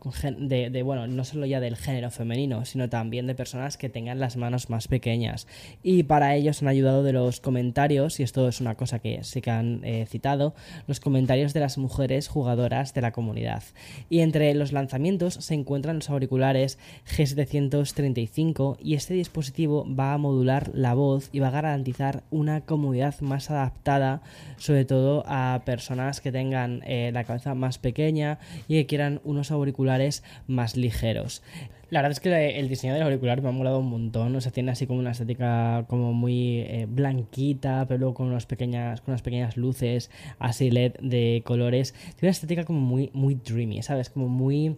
de, 0.48 0.82
bueno, 0.82 1.08
no 1.08 1.26
solo 1.26 1.46
ya 1.46 1.60
del 1.60 1.76
género 1.76 2.10
femenino, 2.10 2.64
sino 2.64 2.88
también 2.88 3.28
de 3.28 3.36
personas 3.36 3.49
personas 3.50 3.78
que 3.78 3.90
tengan 3.90 4.20
las 4.20 4.38
manos 4.38 4.70
más 4.70 4.88
pequeñas. 4.88 5.48
Y 5.82 6.04
para 6.04 6.36
ellos 6.36 6.62
han 6.62 6.68
ayudado 6.68 7.02
de 7.02 7.14
los 7.14 7.40
comentarios, 7.40 8.20
y 8.20 8.24
esto 8.24 8.48
es 8.48 8.62
una 8.62 8.76
cosa 8.76 9.00
que 9.00 9.24
sí 9.24 9.42
que 9.42 9.50
han 9.50 9.84
eh, 9.84 10.06
citado, 10.08 10.54
los 10.86 11.00
comentarios 11.00 11.56
de 11.56 11.60
las 11.62 11.80
mujeres 11.80 12.28
jugadoras 12.28 12.94
de 12.94 13.02
la 13.02 13.12
comunidad. 13.12 13.64
Y 14.08 14.20
entre 14.20 14.54
los 14.54 14.72
lanzamientos 14.72 15.34
se 15.34 15.56
encuentran 15.56 15.96
los 15.96 16.12
auriculares 16.12 16.78
G735 17.08 18.78
y 18.84 18.94
este 18.94 19.16
dispositivo 19.16 19.84
va 19.96 20.14
a 20.14 20.20
modular 20.20 20.70
la 20.76 20.94
voz 20.94 21.30
y 21.32 21.40
va 21.40 21.48
a 21.48 21.52
garantizar 21.52 22.22
una 22.30 22.62
comodidad 22.62 23.20
más 23.22 23.50
adaptada, 23.50 24.22
sobre 24.58 24.86
todo 24.86 25.24
a 25.26 25.64
personas 25.66 26.22
que 26.22 26.32
tengan 26.32 26.84
eh, 26.86 27.10
la 27.12 27.24
cabeza 27.24 27.56
más 27.56 27.80
pequeña 27.80 28.38
y 28.68 28.76
que 28.76 28.86
quieran 28.86 29.22
unos 29.24 29.50
auriculares 29.50 30.24
más 30.46 30.78
ligeros. 30.78 31.42
La 31.90 32.02
verdad 32.02 32.12
es 32.12 32.20
que 32.20 32.60
el 32.60 32.70
diseño 32.70 32.94
del 32.94 33.02
auricular 33.02 33.42
me 33.42 33.50
ha 33.50 33.52
molado 33.52 33.80
un 33.80 33.90
montón. 33.90 34.36
O 34.36 34.42
sea, 34.42 34.52
tiene 34.52 34.72
así 34.72 34.86
como 34.86 35.00
una 35.00 35.12
estética 35.12 35.86
como 35.88 36.14
muy 36.14 36.60
eh, 36.60 36.86
blanquita, 36.88 37.86
pero 37.88 37.98
luego 38.00 38.14
con 38.14 38.28
unas 38.28 38.46
pequeñas, 38.46 39.02
con 39.02 39.14
unas 39.14 39.24
pequeñas 39.24 39.58
luces 39.58 40.12
así 40.38 40.70
LED 40.70 40.94
de 41.02 41.42
colores. 41.46 41.94
Tiene 41.94 42.28
una 42.28 42.32
estética 42.32 42.64
como 42.64 42.80
muy, 42.80 43.10
muy 43.14 43.36
dreamy, 43.36 43.82
¿sabes? 43.82 44.12
Como 44.12 44.28
muy, 44.28 44.76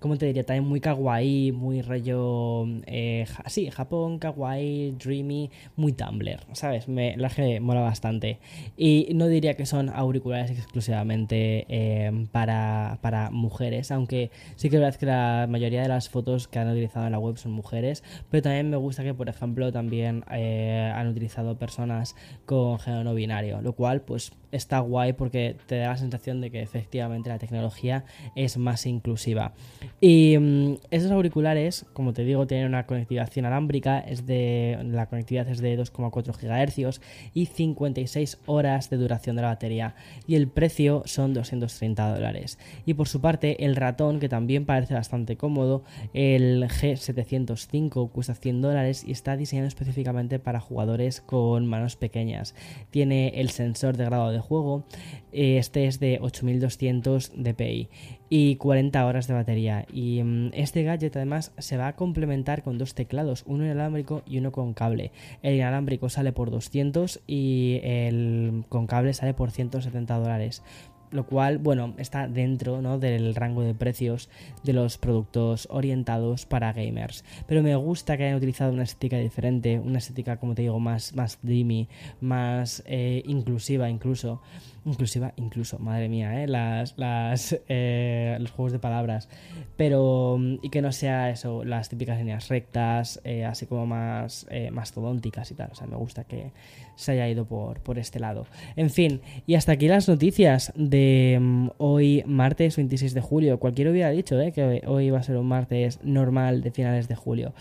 ¿cómo 0.00 0.16
te 0.18 0.26
diría? 0.26 0.44
También 0.44 0.68
muy 0.68 0.80
kawaii, 0.80 1.52
muy 1.52 1.80
rollo, 1.80 2.66
eh, 2.86 3.24
sí, 3.46 3.70
Japón, 3.70 4.18
kawaii, 4.18 4.96
dreamy, 4.98 5.50
muy 5.76 5.92
Tumblr, 5.92 6.40
¿sabes? 6.52 6.88
La 6.88 7.28
que 7.28 7.60
mola 7.60 7.80
bastante. 7.82 8.38
Y 8.76 9.08
no 9.14 9.28
diría 9.28 9.54
que 9.54 9.64
son 9.64 9.90
auriculares 9.90 10.50
exclusivamente 10.50 11.66
eh, 11.68 12.26
para, 12.32 12.98
para 13.00 13.30
mujeres, 13.30 13.92
aunque 13.92 14.30
sí 14.56 14.70
que 14.70 14.76
es 14.76 14.82
verdad 14.82 14.98
que 14.98 15.06
la 15.06 15.46
mayoría 15.48 15.82
de 15.82 15.88
las 15.88 16.08
fotos 16.08 16.47
que 16.50 16.58
han 16.58 16.68
utilizado 16.68 17.06
en 17.06 17.12
la 17.12 17.18
web 17.18 17.36
son 17.36 17.52
mujeres, 17.52 18.02
pero 18.30 18.42
también 18.42 18.70
me 18.70 18.76
gusta 18.76 19.02
que, 19.02 19.14
por 19.14 19.28
ejemplo, 19.28 19.72
también 19.72 20.24
eh, 20.30 20.92
han 20.94 21.08
utilizado 21.08 21.58
personas 21.58 22.16
con 22.46 22.78
género 22.78 23.04
no 23.04 23.14
binario, 23.14 23.60
lo 23.62 23.72
cual 23.72 24.02
pues 24.02 24.32
está 24.52 24.80
guay 24.80 25.12
porque 25.12 25.56
te 25.66 25.78
da 25.78 25.88
la 25.88 25.96
sensación 25.96 26.40
de 26.40 26.50
que 26.50 26.62
efectivamente 26.62 27.28
la 27.28 27.38
tecnología 27.38 28.04
es 28.34 28.56
más 28.56 28.86
inclusiva. 28.86 29.52
Y 30.00 30.36
mm, 30.38 30.74
esos 30.90 31.10
auriculares, 31.10 31.86
como 31.92 32.12
te 32.12 32.24
digo, 32.24 32.46
tienen 32.46 32.66
una 32.66 32.86
conectividad 32.86 33.30
inalámbrica, 33.34 34.00
es 34.00 34.26
de, 34.26 34.78
la 34.84 35.06
conectividad 35.06 35.48
es 35.48 35.60
de 35.60 35.78
2,4 35.78 36.88
GHz 36.88 37.00
y 37.34 37.46
56 37.46 38.38
horas 38.46 38.90
de 38.90 38.96
duración 38.96 39.36
de 39.36 39.42
la 39.42 39.48
batería 39.48 39.94
y 40.26 40.34
el 40.34 40.48
precio 40.48 41.02
son 41.04 41.34
230 41.34 42.14
dólares. 42.14 42.58
Y 42.86 42.94
por 42.94 43.08
su 43.08 43.20
parte, 43.20 43.64
el 43.64 43.76
ratón, 43.76 44.20
que 44.20 44.28
también 44.28 44.66
parece 44.66 44.94
bastante 44.94 45.36
cómodo, 45.36 45.82
el 46.14 46.64
G705 46.64 48.10
cuesta 48.10 48.34
100 48.34 48.62
dólares 48.62 49.04
y 49.06 49.12
está 49.12 49.36
diseñado 49.36 49.68
específicamente 49.68 50.38
para 50.38 50.60
jugadores 50.60 51.20
con 51.20 51.66
manos 51.66 51.96
pequeñas. 51.96 52.54
Tiene 52.90 53.40
el 53.40 53.50
sensor 53.50 53.96
de 53.96 54.04
grado 54.04 54.30
de 54.30 54.37
juego. 54.40 54.84
Eh, 55.32 55.58
este 55.58 55.86
es 55.86 56.00
de 56.00 56.18
8200 56.20 57.32
dpi 57.36 57.88
y 58.30 58.56
40 58.56 59.06
horas 59.06 59.26
de 59.26 59.34
batería. 59.34 59.86
Y 59.92 60.22
mm, 60.22 60.50
este 60.54 60.82
gadget 60.82 61.16
además 61.16 61.52
se 61.58 61.76
va 61.76 61.88
a 61.88 61.96
complementar 61.96 62.62
con 62.62 62.78
dos 62.78 62.94
teclados, 62.94 63.44
uno 63.46 63.64
inalámbrico 63.64 64.22
y 64.26 64.38
uno 64.38 64.52
con 64.52 64.74
cable. 64.74 65.12
El 65.42 65.54
inalámbrico 65.54 66.08
sale 66.08 66.32
por 66.32 66.50
200 66.50 67.20
y 67.26 67.80
el 67.82 68.64
con 68.68 68.86
cable 68.86 69.14
sale 69.14 69.34
por 69.34 69.50
170 69.50 70.18
dólares. 70.18 70.62
Lo 71.10 71.26
cual, 71.26 71.58
bueno, 71.58 71.94
está 71.98 72.28
dentro 72.28 72.82
¿no? 72.82 72.98
del 72.98 73.34
rango 73.34 73.62
de 73.62 73.74
precios 73.74 74.28
de 74.62 74.72
los 74.72 74.98
productos 74.98 75.68
orientados 75.70 76.46
para 76.46 76.72
gamers. 76.72 77.24
Pero 77.46 77.62
me 77.62 77.74
gusta 77.76 78.16
que 78.16 78.24
hayan 78.24 78.36
utilizado 78.36 78.72
una 78.72 78.82
estética 78.82 79.16
diferente, 79.18 79.78
una 79.78 79.98
estética, 79.98 80.38
como 80.38 80.54
te 80.54 80.62
digo, 80.62 80.78
más, 80.80 81.14
más 81.14 81.38
dreamy, 81.42 81.88
más 82.20 82.82
eh, 82.86 83.22
inclusiva 83.26 83.88
incluso. 83.88 84.40
Inclusiva, 84.84 85.34
incluso, 85.36 85.78
madre 85.78 86.08
mía, 86.08 86.42
¿eh? 86.42 86.46
Las, 86.46 86.96
las, 86.96 87.60
eh, 87.68 88.36
los 88.40 88.50
juegos 88.52 88.72
de 88.72 88.78
palabras. 88.78 89.28
Pero, 89.76 90.38
y 90.62 90.70
que 90.70 90.80
no 90.80 90.92
sea 90.92 91.30
eso, 91.30 91.62
las 91.64 91.88
típicas 91.90 92.18
líneas 92.18 92.48
rectas, 92.48 93.20
eh, 93.24 93.44
así 93.44 93.66
como 93.66 93.86
más 93.86 94.46
eh, 94.50 94.70
mastodónticas 94.70 95.50
y 95.50 95.54
tal. 95.54 95.70
O 95.72 95.74
sea, 95.74 95.86
me 95.86 95.96
gusta 95.96 96.24
que 96.24 96.52
se 96.98 97.12
haya 97.12 97.28
ido 97.28 97.46
por, 97.46 97.80
por 97.80 97.98
este 97.98 98.18
lado. 98.18 98.46
En 98.76 98.90
fin, 98.90 99.20
y 99.46 99.54
hasta 99.54 99.72
aquí 99.72 99.86
las 99.86 100.08
noticias 100.08 100.72
de 100.74 101.38
mm, 101.40 101.68
hoy, 101.78 102.24
martes 102.26 102.76
26 102.76 103.14
de 103.14 103.20
julio. 103.20 103.60
Cualquiera 103.60 103.90
hubiera 103.90 104.10
dicho 104.10 104.38
¿eh? 104.40 104.52
que 104.52 104.82
hoy 104.86 105.10
va 105.10 105.20
a 105.20 105.22
ser 105.22 105.36
un 105.36 105.46
martes 105.46 106.00
normal 106.02 106.60
de 106.60 106.72
finales 106.72 107.08
de 107.08 107.14
julio. 107.14 107.54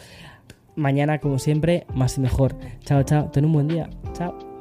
Mañana, 0.76 1.20
como 1.20 1.40
siempre, 1.40 1.86
más 1.94 2.18
y 2.18 2.22
mejor. 2.22 2.56
Chao, 2.84 3.04
chao. 3.04 3.30
Ten 3.32 3.46
un 3.46 3.54
buen 3.54 3.68
día. 3.68 3.90
Chao. 4.14 4.57